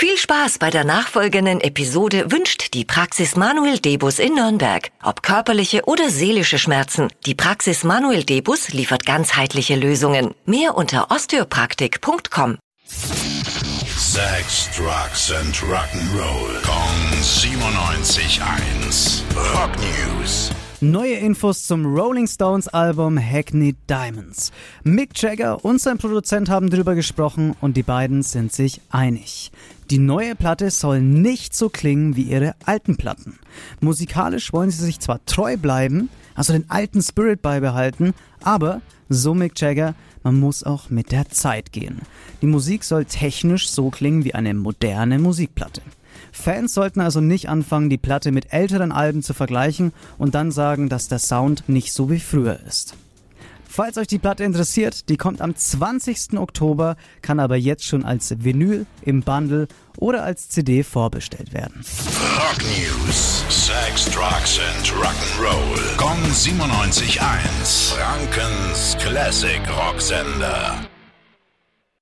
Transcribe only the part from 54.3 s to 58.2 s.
interessiert, die kommt am 20. Oktober, kann aber jetzt schon